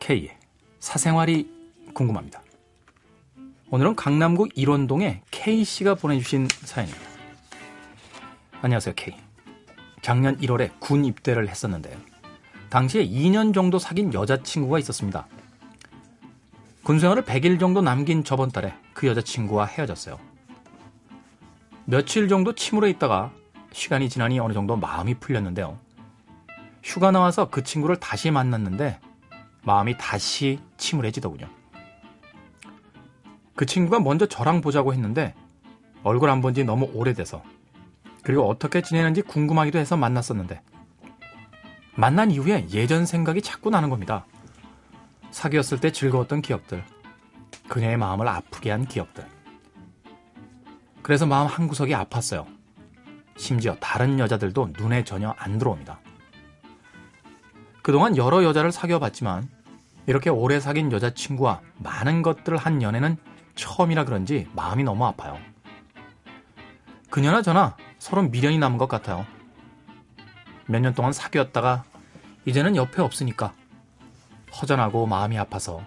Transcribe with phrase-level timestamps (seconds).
[0.00, 0.36] K의
[0.80, 1.48] 사생활이
[1.94, 2.42] 궁금합니다.
[3.70, 7.06] 오늘은 강남구 일원동에 K씨가 보내주신 사연입니다.
[8.60, 9.14] 안녕하세요, K.
[10.02, 11.96] 작년 1월에 군 입대를 했었는데요.
[12.68, 15.26] 당시에 2년 정도 사귄 여자친구가 있었습니다.
[16.84, 20.18] 군생활을 100일 정도 남긴 저번 달에 그 여자친구와 헤어졌어요.
[21.86, 23.32] 며칠 정도 침울해 있다가
[23.72, 25.78] 시간이 지나니 어느 정도 마음이 풀렸는데요.
[26.82, 29.00] 휴가 나와서 그 친구를 다시 만났는데
[29.62, 31.48] 마음이 다시 침울해지더군요.
[33.56, 35.34] 그 친구가 먼저 저랑 보자고 했는데
[36.02, 37.42] 얼굴 안 본 지 너무 오래돼서
[38.22, 40.60] 그리고 어떻게 지내는지 궁금하기도 해서 만났었는데
[41.94, 44.26] 만난 이후에 예전 생각이 자꾸 나는 겁니다.
[45.34, 46.84] 사귀었을 때 즐거웠던 기억들,
[47.68, 49.26] 그녀의 마음을 아프게 한 기억들.
[51.02, 52.46] 그래서 마음 한구석이 아팠어요.
[53.36, 55.98] 심지어 다른 여자들도 눈에 전혀 안 들어옵니다.
[57.82, 59.48] 그동안 여러 여자를 사귀어봤지만
[60.06, 63.16] 이렇게 오래 사귄 여자친구와 많은 것들을 한 연애는
[63.56, 65.36] 처음이라 그런지 마음이 너무 아파요.
[67.10, 69.26] 그녀나 저나 서로 미련이 남은 것 같아요.
[70.66, 71.82] 몇 년 동안 사귀었다가
[72.44, 73.52] 이제는 옆에 없으니까
[74.60, 75.82] 허전하고 마음이 아파서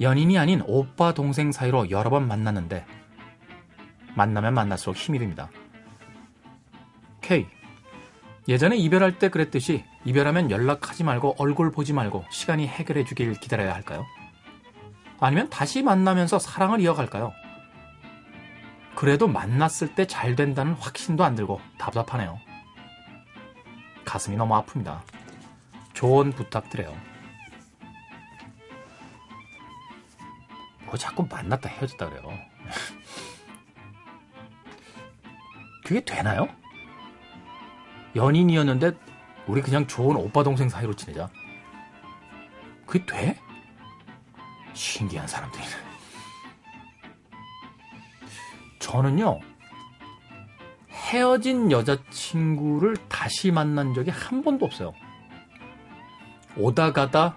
[0.00, 2.84] 연인이 아닌 오빠 동생 사이로 여러 번 만났는데
[4.14, 5.50] 만나면 만날수록 힘이 듭니다.
[7.20, 7.46] K
[8.48, 14.06] 예전에 이별할 때 그랬듯이 이별하면 연락하지 말고 얼굴 보지 말고 시간이 해결해 주길 기다려야 할까요?
[15.18, 17.32] 아니면 다시 만나면서 사랑을 이어갈까요?
[18.94, 22.38] 그래도 만났을 때 잘 된다는 확신도 안 들고 답답하네요.
[24.04, 25.00] 가슴이 너무 아픕니다.
[25.92, 26.94] 조언 부탁드려요.
[30.86, 32.38] 뭐 자꾸 만났다 헤어졌다 그래요.
[35.84, 36.48] 그게 되나요?
[38.14, 38.92] 연인이었는데
[39.46, 41.28] 우리 그냥 좋은 오빠 동생 사이로 지내자.
[42.86, 43.40] 그게 돼?
[44.72, 45.70] 신기한 사람들이네.
[48.78, 49.40] 저는요,
[50.90, 54.92] 헤어진 여자친구를 다시 만난 적이 한 번도 없어요.
[56.56, 57.36] 오다 가다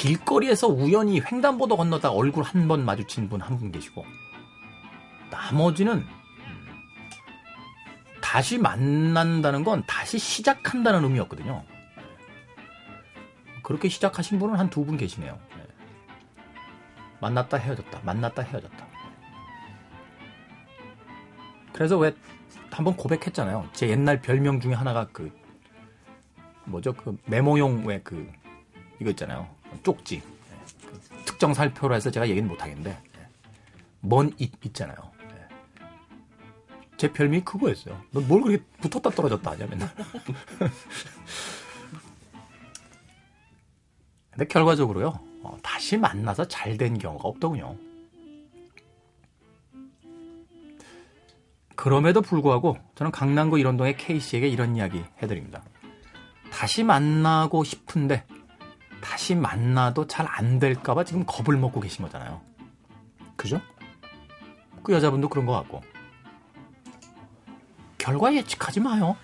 [0.00, 4.06] 길거리에서 우연히 횡단보도 건너다 얼굴 한 번 마주친 분한분 계시고,
[5.30, 6.06] 나머지는
[8.22, 11.64] 다시 만난다는 건 다시 시작한다는 의미였거든요.
[13.62, 15.38] 그렇게 시작하신 분은 한 두 분 계시네요.
[15.56, 15.62] 네.
[17.20, 18.86] 만났다 헤어졌다, 만났다 헤어졌다.
[21.74, 22.14] 그래서 왜
[22.70, 23.68] 한번 고백했잖아요.
[23.74, 25.30] 제 옛날 별명 중에 하나가 그
[26.64, 26.94] 뭐죠?
[26.94, 28.30] 그 메모용 왜 그
[28.98, 29.59] 이거 있잖아요.
[29.82, 30.22] 쪽지.
[31.24, 33.28] 특정 살표로 해서 제가 얘기는 못 하겠는데 네.
[34.00, 34.96] 먼잇 있잖아요.
[36.96, 37.98] 제 별명이 그거였어요.
[38.10, 39.88] 너뭘 그렇게 붙었다 떨어졌다 하냐, 맨날.
[44.30, 47.76] 근데 결과적으로요, 어, 다시 만나서 잘 된 경우가 없더군요.
[51.74, 55.62] 그럼에도 불구하고 저는 강남구 일원동의 K씨에게 이런 이야기 해드립니다.
[56.52, 58.26] 다시 만나고 싶은데
[59.20, 62.40] 다시 만나도 잘 안 될까봐 지금 겁을 먹고 계신 거잖아요.
[63.36, 63.60] 그죠?
[64.82, 65.82] 그 여자분도 그런 것 같고.
[67.98, 69.16] 결과 예측하지 마요.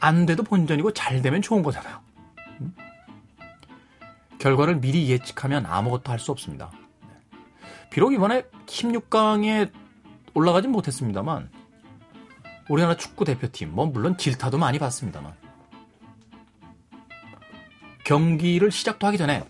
[0.00, 2.00] 안 돼도 본전이고 잘 되면 좋은 거잖아요.
[4.38, 6.70] 결과를 미리 예측하면 아무것도 할 수 없습니다.
[7.90, 9.70] 비록 이번에 16강에
[10.32, 11.50] 올라가진 못했습니다만
[12.70, 15.41] 우리나라 축구 대표팀 뭐 물론 질타도 많이 받습니다만
[18.12, 19.42] 경기를 시작도 하기 전에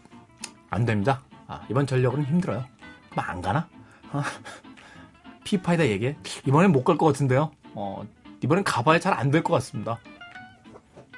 [0.70, 1.20] 안 됩니다.
[1.48, 2.64] 아, 이번 전력은 힘들어요.
[3.12, 3.68] 뭐안 가나?
[5.42, 6.16] 피파에다 얘기해.
[6.46, 7.50] 이번엔 못 갈 것 같은데요.
[7.74, 8.06] 어,
[8.40, 9.98] 이번엔 가봐야 잘 안 될 것 같습니다.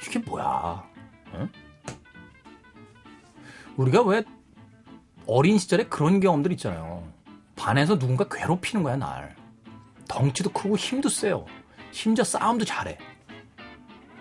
[0.07, 0.83] 이게 뭐야?
[1.35, 1.51] 응?
[3.77, 4.25] 우리가 왜
[5.27, 7.07] 어린 시절에 그런 경험들 있잖아요.
[7.57, 9.37] 반에서 누군가 괴롭히는 거야, 날.
[10.09, 11.45] 덩치도 크고 힘도 세요.
[11.91, 12.97] 심지어 싸움도 잘해.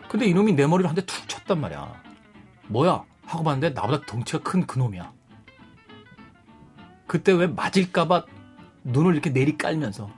[0.10, 2.04] 근데 이놈이 내 머리를 한 대 툭 쳤단 말이야.
[2.68, 3.06] 뭐야?
[3.34, 5.12] 하고 봤는데 나보다 덩치가 큰 그놈이야.
[7.08, 8.26] 그때 왜 맞을까봐
[8.84, 10.10] 눈을 이렇게 내리 깔면서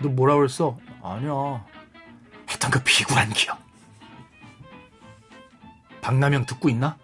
[0.00, 0.78] 너 뭐라 그랬어?
[1.02, 1.64] 아니야.
[2.50, 3.58] 했던 그 비굴한 기억.
[6.02, 6.98] 박남영 듣고 있나?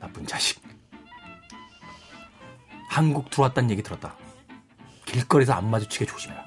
[0.00, 0.60] 나쁜 자식.
[2.88, 4.16] 한국 들어왔다는 얘기 들었다.
[5.04, 6.44] 길거리에서 안 마주치게 조심해라.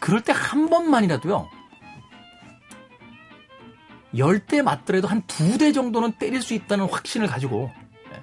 [0.00, 1.48] 그럴 때 한 번만이라도요.
[4.16, 7.70] 열 대 맞더라도 한 두 대 정도는 때릴 수 있다는 확신을 가지고
[8.10, 8.22] 네.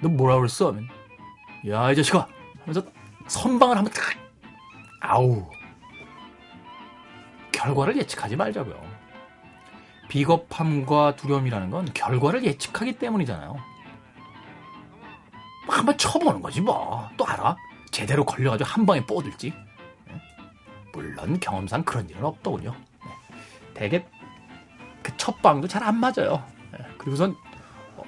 [0.00, 0.74] 너 뭐라 그랬어?
[1.68, 2.26] 야, 이 자식아!
[2.60, 2.82] 하면서
[3.28, 4.02] 선방을 한번 탁!
[5.00, 5.48] 아우.
[7.52, 8.82] 결과를 예측하지 말자고요.
[10.08, 13.56] 비겁함과 두려움이라는 건 결과를 예측하기 때문이잖아요.
[15.68, 17.08] 한번 쳐보는 거지 뭐.
[17.16, 17.56] 또 알아?
[17.90, 19.52] 제대로 걸려가지고 한 방에 뻗을지.
[20.92, 22.74] 물론 경험상 그런 일은 없더군요.
[23.74, 23.80] 네.
[23.80, 24.04] 대개
[25.02, 26.42] 그 첫 방도 잘 안 맞아요.
[26.72, 26.78] 네.
[26.98, 27.36] 그리고선
[27.96, 28.02] 어,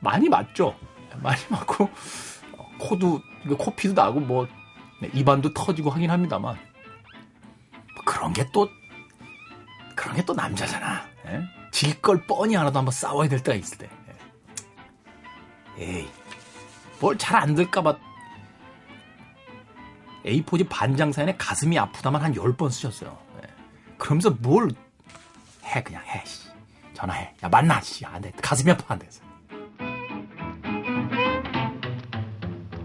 [0.00, 0.74] 많이 맞죠.
[1.10, 3.20] 네, 많이 맞고 어, 코도
[3.58, 4.46] 코피도 나고 뭐
[5.12, 6.56] 입안도 터지고 하긴 합니다만
[8.04, 8.68] 그런 게 또
[9.94, 11.02] 그런 게 또 남자잖아.
[11.70, 13.90] 질 걸 뻔히 알아도 한번 싸워야 될 때가 있을 때.
[15.78, 16.08] 에이,
[17.00, 17.96] 뭘 잘 안 될까봐
[20.24, 23.16] A4지 반장 사연에 가슴이 아프다만 한 10번 쓰셨어요.
[23.40, 23.48] 네.
[23.98, 24.70] 그러면서 뭘
[25.68, 26.48] 해, 그냥 해, 씨.
[26.94, 27.32] 전화해.
[27.42, 28.04] 야, 만나, 씨.
[28.04, 28.30] 안 돼.
[28.42, 29.08] 가슴이 아파, 안 돼.